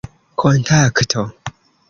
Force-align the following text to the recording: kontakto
kontakto 0.39 1.21